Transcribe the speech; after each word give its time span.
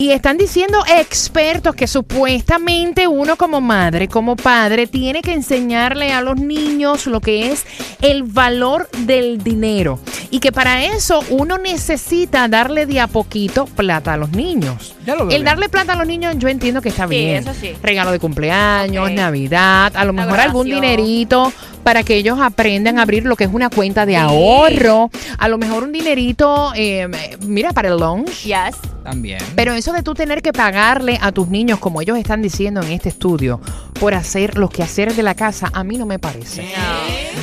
Y 0.00 0.12
están 0.12 0.38
diciendo 0.38 0.82
expertos 0.96 1.74
que 1.74 1.86
supuestamente 1.86 3.06
uno 3.06 3.36
como 3.36 3.60
madre, 3.60 4.08
como 4.08 4.34
padre, 4.34 4.86
tiene 4.86 5.20
que 5.20 5.34
enseñarle 5.34 6.10
a 6.10 6.22
los 6.22 6.36
niños 6.36 7.06
lo 7.06 7.20
que 7.20 7.52
es 7.52 7.66
el 8.00 8.22
valor 8.22 8.88
del 9.00 9.44
dinero. 9.44 10.00
Y 10.30 10.40
que 10.40 10.52
para 10.52 10.82
eso 10.86 11.22
uno 11.28 11.58
necesita 11.58 12.48
darle 12.48 12.86
de 12.86 12.98
a 12.98 13.08
poquito 13.08 13.66
plata 13.66 14.14
a 14.14 14.16
los 14.16 14.30
niños. 14.30 14.94
Ya 15.04 15.12
lo 15.16 15.26
veo 15.26 15.36
El 15.36 15.42
bien. 15.42 15.44
darle 15.44 15.68
plata 15.68 15.92
a 15.92 15.96
los 15.96 16.06
niños 16.06 16.34
yo 16.38 16.48
entiendo 16.48 16.80
que 16.80 16.88
está 16.88 17.06
Sí, 17.06 17.10
bien. 17.16 17.36
eso 17.42 17.52
sí. 17.52 17.72
Regalo 17.82 18.10
de 18.10 18.18
cumpleaños. 18.18 19.10
Navidad, 19.10 19.92
a 19.96 20.04
lo 20.06 20.12
Una 20.14 20.24
mejor 20.24 20.40
algún 20.40 20.64
dinerito 20.64 21.52
para 21.84 22.04
que 22.04 22.16
ellos 22.16 22.38
aprendan 22.40 22.98
a 22.98 23.02
abrir 23.02 23.26
lo 23.26 23.36
que 23.36 23.44
es 23.44 23.50
una 23.52 23.68
cuenta 23.68 24.06
de 24.06 24.16
ahorro. 24.16 25.10
A 25.36 25.48
lo 25.48 25.58
mejor 25.58 25.82
un 25.82 25.92
dinerito, 25.92 26.72
eh, 26.74 27.06
mira, 27.46 27.74
para 27.74 27.88
el 27.88 27.96
lunch. 27.98 28.44
Yes. 28.44 28.76
También. 29.02 29.40
Pero 29.56 29.72
eso 29.72 29.92
de 29.92 30.02
tú 30.02 30.14
tener 30.14 30.42
que 30.42 30.52
pagarle 30.52 31.18
a 31.20 31.32
tus 31.32 31.48
niños, 31.48 31.78
como 31.78 32.00
ellos 32.00 32.18
están 32.18 32.42
diciendo 32.42 32.82
en 32.82 32.92
este 32.92 33.08
estudio, 33.08 33.60
por 33.98 34.14
hacer 34.14 34.58
los 34.58 34.70
quehaceres 34.70 35.16
de 35.16 35.22
la 35.22 35.34
casa, 35.34 35.70
a 35.72 35.84
mí 35.84 35.96
no 35.96 36.06
me 36.06 36.18
parece. 36.18 36.74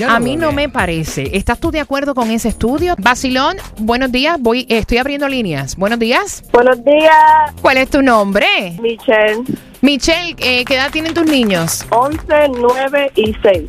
A 0.07 0.20
mí 0.20 0.35
no 0.35 0.52
me 0.52 0.70
parece. 0.70 1.35
¿Estás 1.35 1.59
tú 1.59 1.71
de 1.71 1.80
acuerdo 1.80 2.13
con 2.13 2.30
ese 2.30 2.49
estudio? 2.49 2.95
Basilón, 2.97 3.57
buenos 3.80 4.11
días. 4.11 4.38
Voy, 4.39 4.66
estoy 4.70 4.97
abriendo 4.99 5.27
líneas. 5.27 5.75
Buenos 5.75 5.99
días. 5.99 6.43
Buenos 6.52 6.83
días, 6.83 7.53
¿Cuál 7.61 7.77
es 7.77 7.89
tu 7.89 8.02
nombre? 8.02 8.77
Michelle. 8.80 9.44
Michelle, 9.81 10.36
eh, 10.40 10.66
¿qué 10.66 10.76
edad 10.76 10.90
tienen 10.91 11.13
tus 11.13 11.26
niños? 11.26 11.86
11, 11.91 12.20
9 12.59 13.11
y 13.16 13.36
6. 13.44 13.61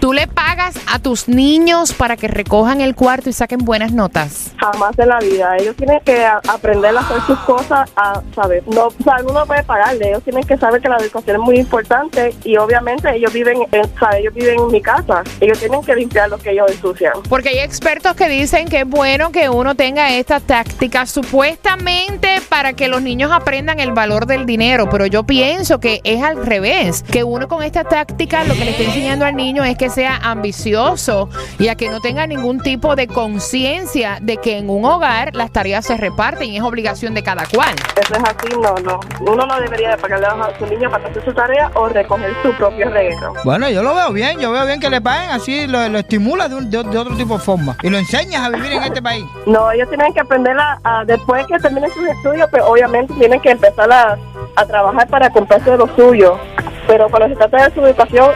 ¿Tú 0.00 0.12
le 0.12 0.26
pagas 0.26 0.74
a 0.86 0.98
tus 0.98 1.28
niños 1.28 1.92
para 1.94 2.16
que 2.16 2.28
recojan 2.28 2.80
el 2.82 2.94
cuarto 2.94 3.30
y 3.30 3.32
saquen 3.32 3.60
buenas 3.60 3.92
notas? 3.92 4.52
Jamás 4.58 4.98
en 4.98 5.08
la 5.08 5.18
vida. 5.18 5.56
Ellos 5.58 5.74
tienen 5.76 6.00
que 6.04 6.24
a- 6.24 6.40
aprender 6.48 6.94
a 6.96 7.00
hacer 7.00 7.20
sus 7.26 7.38
cosas, 7.40 7.90
a 7.96 8.20
saber. 8.34 8.62
No, 8.66 8.88
o 8.88 8.94
sea, 9.02 9.16
uno 9.22 9.32
no 9.32 9.46
puede 9.46 9.62
pagarle. 9.62 10.08
Ellos 10.10 10.22
tienen 10.24 10.44
que 10.44 10.56
saber 10.58 10.80
que 10.82 10.88
la 10.90 10.96
educación 10.98 11.36
es 11.36 11.42
muy 11.42 11.56
importante 11.58 12.34
y 12.44 12.56
obviamente 12.58 13.14
ellos 13.16 13.32
viven, 13.32 13.58
en, 13.72 13.80
o 13.80 13.98
sea, 13.98 14.18
ellos 14.18 14.34
viven 14.34 14.60
en 14.60 14.70
mi 14.70 14.82
casa. 14.82 15.22
Ellos 15.40 15.58
tienen 15.58 15.82
que 15.82 15.94
limpiar 15.96 16.28
lo 16.28 16.36
que 16.38 16.50
ellos 16.50 16.70
ensucian. 16.70 17.14
Porque 17.28 17.48
hay 17.48 17.58
expertos 17.60 18.14
que 18.14 18.28
dicen 18.28 18.68
que 18.68 18.80
es 18.80 18.86
bueno 18.88 19.32
que 19.32 19.48
uno 19.48 19.74
tenga 19.74 20.10
esta 20.12 20.38
táctica 20.40 21.06
supuestamente 21.06 22.35
para 22.56 22.72
que 22.72 22.88
los 22.88 23.02
niños 23.02 23.30
aprendan 23.32 23.80
el 23.80 23.92
valor 23.92 24.24
del 24.24 24.46
dinero, 24.46 24.88
pero 24.88 25.04
yo 25.04 25.24
pienso 25.24 25.78
que 25.78 26.00
es 26.04 26.22
al 26.22 26.46
revés, 26.46 27.02
que 27.02 27.22
uno 27.22 27.48
con 27.48 27.62
esta 27.62 27.84
táctica 27.84 28.44
lo 28.44 28.54
que 28.54 28.64
le 28.64 28.70
está 28.70 28.84
enseñando 28.84 29.26
al 29.26 29.36
niño 29.36 29.62
es 29.62 29.76
que 29.76 29.90
sea 29.90 30.16
ambicioso 30.22 31.28
y 31.58 31.68
a 31.68 31.74
que 31.74 31.90
no 31.90 32.00
tenga 32.00 32.26
ningún 32.26 32.60
tipo 32.60 32.96
de 32.96 33.08
conciencia 33.08 34.16
de 34.22 34.38
que 34.38 34.56
en 34.56 34.70
un 34.70 34.86
hogar 34.86 35.36
las 35.36 35.50
tareas 35.52 35.84
se 35.84 35.98
reparten 35.98 36.48
y 36.48 36.56
es 36.56 36.62
obligación 36.62 37.12
de 37.12 37.22
cada 37.22 37.44
cual. 37.44 37.74
Eso 38.00 38.14
es 38.14 38.22
así, 38.22 38.48
no, 38.58 38.74
no. 38.82 39.00
Uno 39.30 39.44
no 39.44 39.60
debería 39.60 39.90
de 39.90 39.98
pagarle 39.98 40.26
a 40.26 40.58
su 40.58 40.64
niño 40.66 40.90
para 40.90 41.06
hacer 41.08 41.22
su 41.26 41.34
tarea 41.34 41.70
o 41.74 41.90
recoger 41.90 42.32
su 42.42 42.52
propio 42.54 42.88
reguero. 42.88 43.34
Bueno, 43.44 43.68
yo 43.68 43.82
lo 43.82 43.94
veo 43.94 44.12
bien, 44.14 44.40
yo 44.40 44.50
veo 44.50 44.64
bien 44.64 44.80
que 44.80 44.88
le 44.88 45.02
paguen 45.02 45.28
así, 45.28 45.66
lo, 45.66 45.86
lo 45.90 45.98
estimula 45.98 46.48
de, 46.48 46.54
un- 46.54 46.70
de- 46.70 46.82
de 46.84 46.96
otro 46.98 47.14
tipo 47.16 47.36
de 47.36 47.44
forma. 47.44 47.76
Y 47.82 47.90
lo 47.90 47.98
enseñas 47.98 48.42
a 48.46 48.48
vivir 48.48 48.72
en 48.72 48.82
este 48.82 49.02
país. 49.02 49.26
No, 49.44 49.70
ellos 49.70 49.90
tienen 49.90 50.10
que 50.14 50.20
aprender 50.20 50.56
a, 50.58 50.78
a- 50.82 51.04
después 51.04 51.46
que 51.46 51.58
terminen 51.58 51.90
sus 51.92 52.08
estudios, 52.08 52.45
pues 52.50 52.62
obviamente 52.66 53.14
tienen 53.14 53.40
que 53.40 53.50
empezar 53.50 53.90
a, 53.92 54.16
a 54.56 54.64
trabajar 54.66 55.06
para 55.08 55.30
comprarse 55.30 55.76
lo 55.76 55.86
suyo. 55.94 56.38
Pero 56.86 57.08
cuando 57.08 57.28
se 57.28 57.34
trata 57.36 57.68
de 57.68 57.74
su 57.74 57.84
educación, 57.84 58.30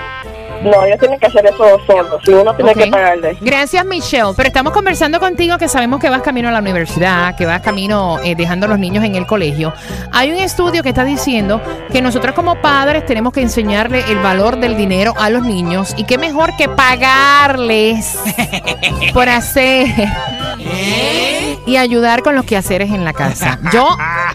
no, 0.64 0.84
ellos 0.84 0.98
tienen 0.98 1.19
que 1.19 1.27
hacer 1.27 1.47
eso 1.47 1.80
solos. 1.86 2.20
Si 2.22 2.33
uno 2.33 2.55
tiene 2.55 2.72
Ok. 2.72 2.77
que 2.78 2.86
pagarle. 2.91 3.36
Gracias, 3.41 3.82
Michelle. 3.87 4.32
Pero 4.37 4.49
estamos 4.49 4.72
conversando 4.75 5.19
contigo 5.19 5.56
que 5.56 5.69
sabemos 5.69 6.00
que 6.00 6.10
vas 6.10 6.20
camino 6.20 6.49
a 6.49 6.53
la 6.53 6.59
universidad, 6.59 7.34
que 7.37 7.47
vas 7.47 7.62
camino 7.62 8.19
eh, 8.25 8.34
dejando 8.34 8.66
a 8.66 8.69
los 8.69 8.78
niños 8.78 9.03
en 9.04 9.15
el 9.15 9.26
colegio. 9.26 9.72
Hay 10.12 10.31
un 10.32 10.37
estudio 10.38 10.82
que 10.82 10.91
está 10.91 11.04
diciendo 11.04 11.62
que 11.93 12.03
nosotros 12.03 12.34
como 12.34 12.56
padres 12.56 13.06
tenemos 13.06 13.32
que 13.32 13.41
enseñarle 13.41 14.00
el 14.10 14.19
valor 14.19 14.59
del 14.59 14.76
dinero 14.76 15.15
a 15.19 15.31
los 15.31 15.43
niños 15.44 15.94
y 15.97 16.04
qué 16.04 16.19
mejor 16.19 16.54
que 16.59 16.69
pagarles 16.69 18.19
por 19.15 19.28
hacer 19.31 19.87
y 21.66 21.76
ayudar 21.76 22.22
con 22.22 22.34
los 22.34 22.44
quehaceres 22.44 22.91
en 22.91 23.04
la 23.04 23.12
casa. 23.12 23.59
Yo 23.72 23.88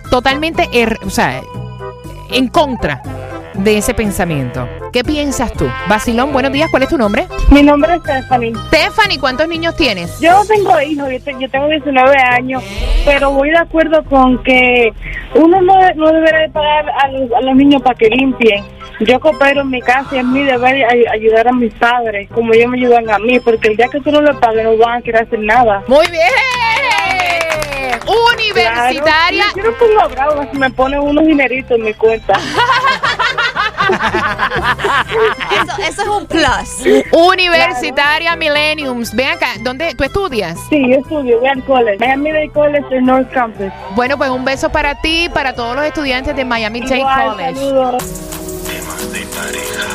totalmente, 0.09 0.69
er- 0.71 0.99
o 1.05 1.09
sea, 1.09 1.41
en 2.31 2.47
contra 2.47 3.01
de 3.55 3.77
ese 3.77 3.93
pensamiento. 3.93 4.67
¿Qué 4.91 5.03
piensas 5.03 5.51
tú? 5.53 5.65
Basilón, 5.87 6.33
buenos 6.33 6.51
días. 6.51 6.69
¿Cuál 6.69 6.83
es 6.83 6.89
tu 6.89 6.97
nombre? 6.97 7.25
Mi 7.51 7.63
nombre 7.63 7.95
es 7.95 8.01
Stephanie. 8.01 8.53
Stephanie, 8.67 9.17
¿cuántos 9.19 9.47
niños 9.47 9.75
tienes? 9.77 10.19
Yo 10.19 10.31
no 10.31 10.45
tengo 10.45 10.81
hijos, 10.81 11.09
yo, 11.09 11.21
te- 11.21 11.35
yo 11.39 11.49
tengo 11.49 11.67
19 11.67 12.15
años, 12.31 12.63
pero 13.05 13.31
voy 13.31 13.49
de 13.51 13.57
acuerdo 13.57 14.03
con 14.05 14.41
que 14.43 14.91
uno 15.35 15.61
no, 15.61 15.73
no 15.95 16.07
debería 16.11 16.39
de 16.41 16.49
pagar 16.49 16.85
a 16.89 17.07
los, 17.09 17.31
a 17.31 17.41
los 17.41 17.55
niños 17.55 17.81
para 17.81 17.95
que 17.95 18.07
limpien. 18.09 18.63
Yo 19.01 19.19
coopero 19.19 19.61
en 19.61 19.69
mi 19.69 19.81
casa 19.81 20.07
y 20.15 20.19
es 20.19 20.25
mi 20.25 20.43
deber 20.43 20.85
ay- 20.89 21.05
ayudar 21.11 21.47
a 21.47 21.51
mis 21.51 21.73
padres, 21.73 22.29
como 22.33 22.53
ellos 22.53 22.69
me 22.69 22.77
ayudan 22.77 23.09
a 23.09 23.19
mí, 23.19 23.39
porque 23.39 23.69
el 23.69 23.77
día 23.77 23.87
que 23.91 23.99
tú 23.99 24.11
no 24.11 24.21
le 24.21 24.33
pagues 24.35 24.63
no 24.63 24.77
van 24.77 24.99
a 24.99 25.01
querer 25.01 25.23
hacer 25.23 25.39
nada. 25.39 25.83
Muy 25.87 26.05
bien. 26.07 26.21
Universitaria. 28.37 29.45
Claro, 29.53 29.55
yo 29.55 29.63
no 29.63 29.77
pongo 29.77 30.09
bravo 30.09 30.47
si 30.51 30.57
me 30.57 30.69
ponen 30.69 30.99
unos 30.99 31.25
dineritos 31.25 31.71
en 31.77 31.83
mi 31.83 31.93
cuenta. 31.93 32.33
Eso, 35.51 35.81
eso 35.87 36.01
es 36.01 36.07
un 36.07 36.25
plus. 36.27 37.03
Universitaria 37.11 38.35
Millenniums. 38.35 39.13
Ven 39.15 39.29
acá, 39.29 39.47
¿dónde 39.61 39.93
tú 39.95 40.03
estudias? 40.03 40.57
Sí, 40.69 40.87
yo 40.89 40.97
estudio, 40.99 41.39
voy 41.39 41.49
al 41.49 41.63
college. 41.63 41.97
Miami 41.99 42.31
Dade 42.31 42.49
College 42.49 42.85
en 42.91 43.05
North 43.05 43.31
Campus. 43.31 43.67
Bueno, 43.91 44.17
pues 44.17 44.29
un 44.29 44.45
beso 44.45 44.69
para 44.69 44.95
ti 45.01 45.25
y 45.25 45.29
para 45.29 45.53
todos 45.53 45.75
los 45.75 45.85
estudiantes 45.85 46.35
de 46.35 46.45
Miami 46.45 46.81
Dade 46.81 47.01
College. 47.01 47.55
saludos. 47.55 48.03
Pareja. 49.35 49.87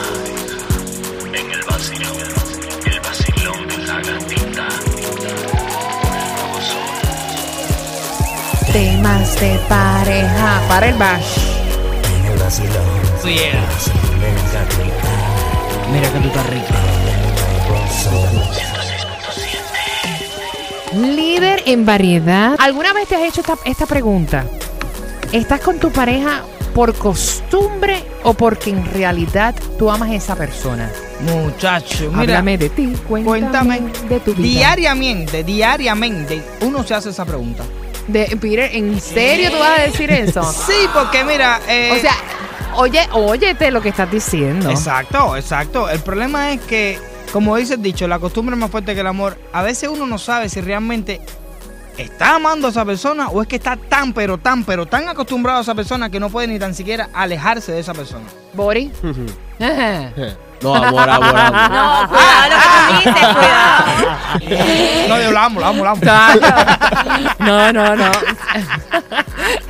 En 1.32 1.50
el 1.50 1.62
vacilón. 1.64 2.16
El 2.84 3.00
vacilón 3.00 3.68
de 3.68 3.78
la 3.78 3.94
gatita. 3.94 4.68
Temas 8.72 9.40
de 9.40 9.58
pareja 9.68 10.62
para 10.68 10.88
el 10.88 10.94
bash. 10.96 11.38
Mira 15.92 16.12
que 16.12 16.18
tú 16.20 16.28
estás 16.28 16.46
rica. 16.50 16.74
Líder 20.92 21.62
en 21.64 21.86
variedad. 21.86 22.56
¿Alguna 22.58 22.92
vez 22.92 23.08
te 23.08 23.16
has 23.16 23.22
hecho 23.22 23.40
esta, 23.40 23.56
esta 23.64 23.86
pregunta? 23.86 24.44
¿Estás 25.32 25.60
con 25.60 25.78
tu 25.78 25.90
pareja 25.90 26.42
por 26.70 26.94
costumbre 26.94 28.02
o 28.22 28.34
porque 28.34 28.70
en 28.70 28.84
realidad 28.92 29.54
tú 29.78 29.90
amas 29.90 30.10
a 30.10 30.14
esa 30.14 30.36
persona? 30.36 30.90
Muchacho, 31.20 32.10
mira. 32.10 32.20
Háblame 32.20 32.58
de 32.58 32.70
ti, 32.70 32.92
cuéntame, 33.08 33.24
Cuéntame 33.78 33.80
de 34.08 34.20
tu 34.20 34.34
vida. 34.34 34.46
Diariamente, 34.48 35.44
diariamente, 35.44 36.42
uno 36.62 36.82
se 36.82 36.94
hace 36.94 37.10
esa 37.10 37.24
pregunta. 37.24 37.64
De, 38.08 38.36
Peter, 38.40 38.70
¿en 38.74 39.00
serio 39.00 39.50
tú 39.50 39.58
vas 39.58 39.78
a 39.78 39.82
decir 39.82 40.10
eso? 40.10 40.42
Sí, 40.66 40.88
porque 40.92 41.22
mira. 41.24 41.60
eh, 41.68 41.92
O 41.96 42.00
sea, 42.00 42.14
oye, 42.76 43.06
óyete 43.12 43.70
lo 43.70 43.80
que 43.80 43.90
estás 43.90 44.10
diciendo. 44.10 44.70
Exacto, 44.70 45.36
exacto. 45.36 45.88
El 45.88 46.00
problema 46.00 46.52
es 46.52 46.60
que, 46.62 46.98
como 47.32 47.56
dice 47.56 47.74
el 47.74 47.82
dicho, 47.82 48.08
la 48.08 48.18
costumbre 48.18 48.54
es 48.56 48.60
más 48.60 48.70
fuerte 48.70 48.94
que 48.94 49.00
el 49.00 49.06
amor. 49.06 49.38
A 49.52 49.62
veces 49.62 49.88
uno 49.88 50.06
no 50.06 50.18
sabe 50.18 50.48
si 50.48 50.60
realmente 50.60 51.20
está 52.02 52.36
amando 52.36 52.66
a 52.68 52.70
esa 52.70 52.84
persona 52.84 53.28
o 53.28 53.42
es 53.42 53.48
que 53.48 53.56
está 53.56 53.76
tan, 53.76 54.12
pero 54.12 54.38
tan, 54.38 54.64
pero 54.64 54.86
tan 54.86 55.08
acostumbrado 55.08 55.58
a 55.58 55.62
esa 55.62 55.74
persona 55.74 56.10
que 56.10 56.20
no 56.20 56.28
puede 56.30 56.46
ni 56.46 56.58
tan 56.58 56.74
siquiera 56.74 57.08
alejarse 57.12 57.72
de 57.72 57.80
esa 57.80 57.92
persona. 57.94 58.24
Bori. 58.54 58.90
Ajá. 59.60 60.10
No, 60.62 60.74
amor, 60.74 61.08
amor, 61.08 61.34
amor. 61.38 61.70
No, 61.70 62.08
cuidado 62.10 62.50
lo 62.50 63.00
que 63.00 63.08
dices, 63.08 63.26
cuidado. 63.34 65.08
No, 65.08 65.20
yo 65.22 65.30
la 65.32 65.44
amo, 65.46 65.58
la 65.60 65.68
amo, 65.68 65.84
la 65.86 65.90
amo. 65.92 66.00
No, 67.38 67.72
no, 67.72 67.96
no. 67.96 68.10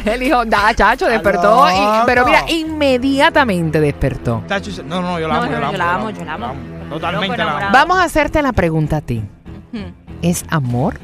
El 0.05 0.23
hijo, 0.25 0.45
da, 0.47 0.75
chacho, 0.75 1.07
despertó. 1.07 1.69
y- 1.71 2.07
pero 2.07 2.25
mira, 2.25 2.45
inmediatamente 2.51 3.81
despertó. 3.81 4.43
Tacho, 4.49 4.71
No, 4.85 5.01
no, 5.01 5.21
yo 5.21 5.29
la 5.29 5.35
No, 5.35 5.43
amo, 5.43 5.51
no, 5.53 5.53
yo 5.53 5.61
la 5.61 5.61
yo 5.61 5.69
amo. 5.69 5.79
la 5.79 5.95
amo, 5.95 6.11
yo 6.11 6.25
la 6.25 6.33
amo. 6.35 6.55
Totalmente 6.91 7.37
la 7.37 7.43
amo. 7.45 7.51
enamorado. 7.53 7.73
Vamos 7.73 7.99
a 7.99 8.03
hacerte 8.05 8.43
la 8.43 8.53
pregunta 8.53 8.97
a 8.97 9.01
ti. 9.01 9.23
Hmm. 9.73 9.93
¿Es 10.23 10.45
amor 10.51 10.99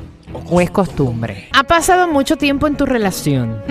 o 0.50 0.60
es 0.60 0.70
costumbre? 0.70 1.48
Ha 1.52 1.64
pasado 1.64 2.08
mucho 2.08 2.36
tiempo 2.36 2.66
en 2.66 2.76
tu 2.76 2.86
relación. 2.86 3.62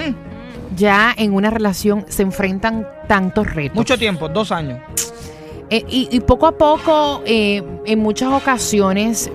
Ya 0.76 1.14
en 1.16 1.34
una 1.34 1.50
relación 1.50 2.06
se 2.10 2.24
enfrentan 2.24 2.88
tantos 3.08 3.54
retos. 3.54 3.76
Mucho 3.76 3.98
tiempo, 3.98 4.28
dos 4.28 4.52
años. 4.52 4.80
Eh, 5.70 5.84
y, 5.90 6.10
y 6.12 6.20
poco 6.20 6.48
a 6.48 6.58
poco, 6.58 7.24
eh, 7.26 7.64
en 7.86 8.00
muchas 8.00 8.32
ocasiones, 8.32 9.32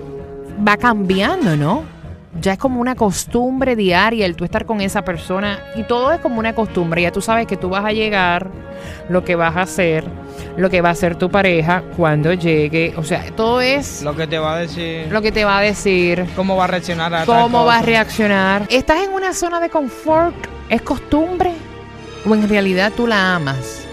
va 0.67 0.77
cambiando, 0.77 1.57
¿no? 1.57 2.00
Ya 2.38 2.53
es 2.53 2.59
como 2.59 2.81
una 2.81 2.94
costumbre 2.94 3.75
diaria 3.75 4.25
el 4.25 4.37
tú 4.37 4.44
estar 4.44 4.65
con 4.65 4.81
esa 4.81 5.03
persona 5.03 5.59
y 5.75 5.82
todo 5.82 6.12
es 6.12 6.21
como 6.21 6.38
una 6.38 6.55
costumbre. 6.55 7.03
Ya 7.03 7.11
tú 7.11 7.21
sabes 7.21 7.47
que 7.47 7.56
tú 7.56 7.69
vas 7.69 7.85
a 7.85 7.93
llegar, 7.93 8.49
lo 9.09 9.25
que 9.25 9.35
vas 9.35 9.56
a 9.56 9.62
hacer, 9.62 10.05
lo 10.56 10.71
que 10.71 10.81
va 10.81 10.91
a 10.91 10.93
hacer 10.93 11.17
tu 11.17 11.31
pareja 11.31 11.82
cuando 11.97 12.32
llegue. 12.32 12.94
O 12.97 13.03
sea, 13.03 13.25
todo 13.35 13.61
es 13.61 14.03
Lo 14.03 14.15
que 14.15 14.27
te 14.27 14.38
va 14.38 14.55
a 14.55 14.59
decir, 14.59 15.09
lo 15.11 15.23
que 15.23 15.32
te 15.32 15.44
va 15.44 15.59
a 15.59 15.62
decir, 15.62 16.25
cómo 16.37 16.56
va 16.56 16.65
a 16.65 16.69
reaccionar 16.69 17.15
a 17.15 17.27
cómo 17.27 17.65
vas 17.65 17.82
a 17.82 17.87
reaccionar. 17.87 18.67
¿Estás 18.71 19.03
en 19.03 19.12
una 19.12 19.35
zona 19.35 19.61
de 19.61 19.69
confort? 19.69 20.35
¿Es 20.69 20.83
costumbre? 20.83 21.53
¿O 22.29 22.35
en 22.35 22.49
realidad 22.49 22.93
tú 22.97 23.06
la 23.06 23.35
amas? 23.35 23.87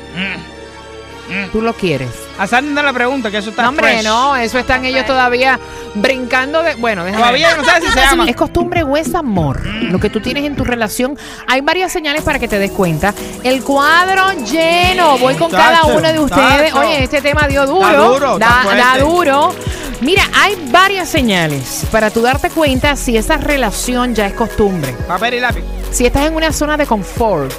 ¿Tú 1.51 1.61
lo 1.61 1.73
quieres? 1.73 2.09
A 2.39 2.47
Sandy 2.47 2.71
no 2.71 2.83
le 2.83 2.93
pregunta 2.93 3.29
que 3.31 3.37
eso 3.37 3.49
está 3.49 3.63
No, 3.63 3.69
hombre, 3.69 3.93
fresh. 3.93 4.03
no, 4.05 4.35
eso 4.35 4.59
están 4.59 4.85
ellos 4.85 5.05
todavía 5.05 5.59
brincando 5.95 6.61
de. 6.63 6.75
Bueno, 6.75 7.03
déjame 7.03 7.21
Todavía 7.21 7.55
no 7.55 7.63
sabes 7.65 7.85
si 7.85 7.91
se 7.91 7.99
llama. 7.99 8.29
¿Es 8.29 8.35
costumbre 8.35 8.83
o 8.83 8.95
es 8.95 9.13
amor? 9.15 9.65
Lo 9.65 9.99
que 9.99 10.09
tú 10.09 10.19
tienes 10.21 10.45
en 10.45 10.55
tu 10.55 10.63
relación. 10.63 11.17
Hay 11.47 11.61
varias 11.61 11.91
señales 11.91 12.23
para 12.23 12.39
que 12.39 12.47
te 12.47 12.59
des 12.59 12.71
cuenta. 12.71 13.13
El 13.43 13.63
cuadro 13.63 14.31
lleno. 14.45 15.17
Voy 15.17 15.35
con 15.35 15.51
cada 15.51 15.85
uno 15.85 16.11
de 16.13 16.19
ustedes. 16.19 16.73
Oye, 16.73 17.03
este 17.03 17.21
tema 17.21 17.47
dio 17.47 17.65
duro. 17.65 18.13
Duro, 18.13 18.39
da, 18.39 18.61
fuerte. 18.63 18.81
da 18.81 18.97
duro. 18.99 19.53
Mira, 20.01 20.23
hay 20.33 20.55
varias 20.71 21.09
señales 21.09 21.85
para 21.91 22.11
tú 22.11 22.21
darte 22.21 22.51
cuenta 22.51 22.95
si 22.95 23.17
esa 23.17 23.37
relación 23.37 24.13
ya 24.13 24.27
es 24.27 24.33
costumbre. 24.33 24.93
Papel 25.07 25.33
y 25.35 25.39
lápiz. 25.39 25.63
Si 25.91 26.05
estás 26.05 26.27
en 26.27 26.35
una 26.35 26.51
zona 26.53 26.77
de 26.77 26.85
confort, 26.85 27.51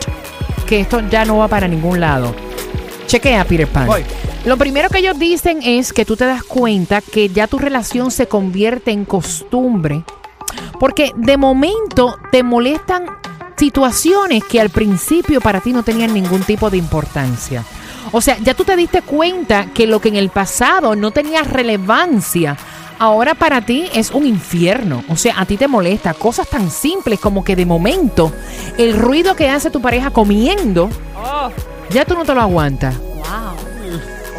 que 0.66 0.80
esto 0.80 1.00
ya 1.10 1.24
no 1.24 1.38
va 1.38 1.48
para 1.48 1.66
ningún 1.66 1.98
lado. 1.98 2.32
Chequea, 3.08 3.44
Peter 3.46 3.66
Pan. 3.66 3.86
Voy. 3.86 4.04
Lo 4.44 4.56
primero 4.56 4.90
que 4.90 4.98
ellos 4.98 5.18
dicen 5.18 5.60
es 5.62 5.92
que 5.92 6.04
tú 6.04 6.14
te 6.14 6.26
das 6.26 6.42
cuenta 6.44 7.00
que 7.00 7.30
ya 7.30 7.46
tu 7.46 7.58
relación 7.58 8.10
se 8.10 8.28
convierte 8.28 8.90
en 8.92 9.04
costumbre. 9.04 10.04
Porque 10.78 11.12
de 11.16 11.36
momento 11.36 12.18
te 12.30 12.42
molestan 12.42 13.06
situaciones 13.56 14.44
que 14.44 14.60
al 14.60 14.70
principio 14.70 15.40
para 15.40 15.60
ti 15.60 15.72
no 15.72 15.82
tenían 15.82 16.14
ningún 16.14 16.42
tipo 16.42 16.70
de 16.70 16.76
importancia. 16.76 17.64
O 18.12 18.20
sea, 18.20 18.36
ya 18.38 18.54
tú 18.54 18.64
te 18.64 18.76
diste 18.76 19.02
cuenta 19.02 19.66
que 19.72 19.86
lo 19.86 20.00
que 20.00 20.10
en 20.10 20.16
el 20.16 20.28
pasado 20.30 20.94
no 20.94 21.10
tenía 21.10 21.42
relevancia, 21.42 22.56
ahora 22.98 23.34
para 23.34 23.62
ti 23.62 23.88
es 23.94 24.10
un 24.10 24.26
infierno. 24.26 25.02
O 25.08 25.16
sea, 25.16 25.40
a 25.40 25.46
ti 25.46 25.56
te 25.56 25.66
molesta 25.66 26.14
cosas 26.14 26.48
tan 26.48 26.70
simples 26.70 27.18
como 27.20 27.42
que 27.42 27.56
de 27.56 27.66
momento 27.66 28.32
el 28.76 28.94
ruido 28.96 29.34
que 29.34 29.48
hace 29.48 29.70
tu 29.70 29.80
pareja 29.80 30.10
comiendo, 30.10 30.88
Oh, 31.20 31.50
ya 31.90 32.04
tú 32.04 32.14
no 32.14 32.24
te 32.24 32.34
lo 32.34 32.40
aguantas. 32.40 32.96
wow. 32.98 33.56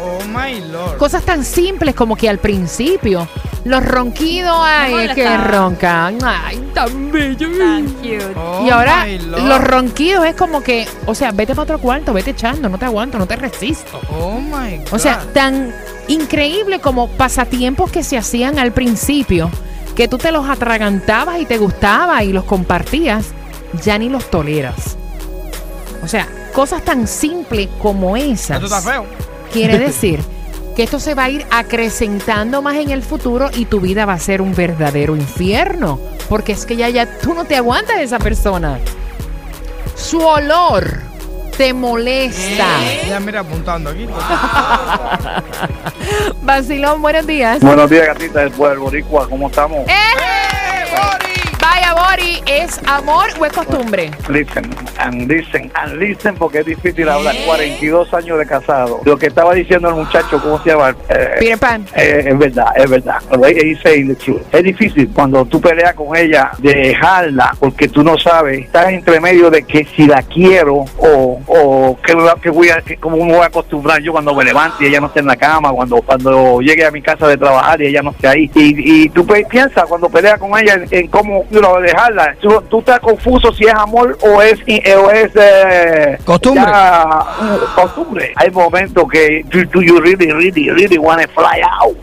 Oh 0.02 0.24
my 0.26 0.60
lord. 0.70 0.96
Cosas 0.96 1.22
tan 1.24 1.44
simples 1.44 1.94
como 1.94 2.16
que 2.16 2.28
al 2.28 2.38
principio 2.38 3.28
los 3.64 3.84
ronquidos, 3.84 4.56
ay, 4.58 4.94
es 4.94 5.14
que 5.14 5.24
molestaba. 5.24 5.44
roncan, 5.44 6.18
ay, 6.24 6.70
tan 6.72 7.12
bello. 7.12 7.48
Tan 7.58 7.88
cute. 7.94 8.34
Oh 8.36 8.64
y 8.66 8.70
ahora 8.70 9.04
my 9.04 9.18
lord. 9.18 9.42
los 9.42 9.60
ronquidos 9.62 10.24
es 10.24 10.34
como 10.34 10.62
que, 10.62 10.88
o 11.04 11.14
sea, 11.14 11.32
vete 11.32 11.54
para 11.54 11.64
otro 11.64 11.78
cuarto, 11.78 12.14
vete 12.14 12.30
echando, 12.30 12.68
no 12.70 12.78
te 12.78 12.86
aguanto, 12.86 13.18
no 13.18 13.26
te 13.26 13.36
resisto. 13.36 14.00
Oh 14.18 14.40
my 14.40 14.78
god. 14.78 14.92
O 14.92 14.98
sea, 14.98 15.20
tan 15.34 15.74
increíble 16.08 16.78
como 16.80 17.08
pasatiempos 17.08 17.92
que 17.92 18.02
se 18.02 18.16
hacían 18.16 18.58
al 18.58 18.72
principio, 18.72 19.50
que 19.94 20.08
tú 20.08 20.16
te 20.16 20.32
los 20.32 20.48
atragantabas 20.48 21.40
y 21.40 21.44
te 21.44 21.58
gustaba 21.58 22.24
y 22.24 22.32
los 22.32 22.44
compartías, 22.44 23.26
ya 23.84 23.98
ni 23.98 24.08
los 24.08 24.30
toleras. 24.30 24.96
O 26.02 26.08
sea, 26.08 26.26
cosas 26.50 26.84
tan 26.84 27.06
simples 27.06 27.68
como 27.80 28.16
esas. 28.16 28.62
esto 28.62 28.66
está 28.66 28.80
feo. 28.80 29.06
Quiere 29.52 29.78
decir 29.88 30.20
que 30.76 30.82
esto 30.84 31.00
se 31.00 31.14
va 31.14 31.24
a 31.24 31.30
ir 31.30 31.46
acrecentando 31.50 32.62
más 32.62 32.76
en 32.76 32.90
el 32.90 33.02
futuro 33.02 33.50
y 33.54 33.64
tu 33.64 33.80
vida 33.80 34.06
va 34.06 34.12
a 34.14 34.18
ser 34.18 34.40
un 34.42 34.54
verdadero 34.54 35.16
infierno. 35.16 35.98
Porque 36.28 36.52
es 36.52 36.64
que 36.64 36.76
ya, 36.76 36.88
ya 36.88 37.18
tú 37.20 37.34
no 37.34 37.44
te 37.44 37.56
aguantas 37.56 37.96
de 37.96 38.04
esa 38.04 38.18
persona. 38.18 38.78
Su 39.96 40.20
olor 40.20 41.00
te 41.56 41.74
molesta. 41.74 42.66
Ya 43.06 43.20
mira 43.20 43.40
apuntando 43.40 43.90
aquí. 43.90 44.06
Vacilón, 46.42 47.02
buenos 47.02 47.26
días. 47.26 47.60
Buenos 47.60 47.90
días, 47.90 48.06
gatita 48.06 48.40
del 48.40 48.50
pueblo 48.52 48.82
boricua, 48.84 49.28
¿cómo 49.28 49.48
estamos? 49.48 49.86
¡Eh! 49.88 49.92
Bori, 50.90 51.29
¿es 52.50 52.80
amor 52.86 53.28
o 53.38 53.46
es 53.46 53.52
costumbre? 53.52 54.10
Listen, 54.28 54.70
and 54.98 55.30
listen, 55.30 55.70
and 55.74 55.98
listen, 55.98 56.34
porque 56.34 56.58
es 56.60 56.66
difícil 56.66 57.08
hablar. 57.08 57.34
42 57.46 58.12
años 58.14 58.38
de 58.38 58.46
casado. 58.46 59.00
Lo 59.04 59.16
que 59.16 59.26
estaba 59.26 59.54
diciendo 59.54 59.88
el 59.88 59.94
muchacho, 59.94 60.40
¿cómo 60.42 60.62
se 60.62 60.70
llama? 60.70 60.94
Eh, 61.08 61.30
Peter 61.38 61.58
Pan. 61.58 61.86
eh, 61.94 62.24
es 62.26 62.38
verdad, 62.38 62.66
es 62.76 62.90
verdad. 62.90 63.16
Es 64.52 64.62
difícil 64.62 65.10
cuando 65.14 65.44
tú 65.44 65.60
peleas 65.60 65.94
con 65.94 66.16
ella 66.16 66.50
dejarla 66.58 67.54
porque 67.58 67.88
tú 67.88 68.02
no 68.02 68.18
sabes, 68.18 68.64
estás 68.66 68.88
entre 68.88 69.20
medio 69.20 69.50
de 69.50 69.62
que 69.62 69.84
si 69.96 70.06
la 70.06 70.22
quiero 70.22 70.84
o, 70.98 71.40
o 71.46 71.98
que, 72.02 72.16
que 72.42 72.50
voy 72.50 72.70
a, 72.70 72.80
que 72.82 72.96
cómo 72.96 73.16
me 73.24 73.32
voy 73.32 73.42
a 73.42 73.46
acostumbrar 73.46 74.00
yo 74.02 74.12
cuando 74.12 74.34
me 74.34 74.44
levante 74.44 74.84
y 74.84 74.86
ella 74.88 75.00
no 75.00 75.06
esté 75.06 75.20
en 75.20 75.26
la 75.26 75.36
cama, 75.36 75.70
cuando 75.72 76.00
cuando 76.02 76.60
llegue 76.60 76.84
a 76.84 76.90
mi 76.90 77.02
casa 77.02 77.26
de 77.28 77.36
trabajar 77.36 77.80
y 77.82 77.86
ella 77.86 78.02
no 78.02 78.10
esté 78.10 78.28
ahí. 78.28 78.50
Y, 78.54 79.04
y 79.04 79.08
tú 79.10 79.26
piensas 79.26 79.84
cuando 79.86 80.08
peleas 80.08 80.38
con 80.38 80.58
ella 80.58 80.74
en, 80.74 80.86
en 80.90 81.06
cómo 81.08 81.44
you 81.50 81.60
know, 81.60 81.80
dejarla. 81.80 82.36
Tú, 82.40 82.62
tú 82.70 82.78
estás 82.78 83.00
confuso 83.00 83.52
si 83.52 83.64
es 83.64 83.74
amor 83.74 84.16
o 84.22 84.40
es, 84.40 84.58
o 84.60 85.10
es 85.10 85.30
eh, 85.34 86.18
Costumbre. 86.24 86.62
ya, 86.64 87.26
uh, 87.40 87.74
costumbre. 87.74 88.32
Hay 88.36 88.50
momentos 88.50 89.04
que 89.10 89.44
do, 89.50 89.64
do 89.66 89.82
you 89.82 90.00
really, 90.00 90.32
really, 90.32 90.70
really 90.70 90.98
want 90.98 91.20
to 91.20 91.28
fly 91.28 91.60
out. 91.62 91.96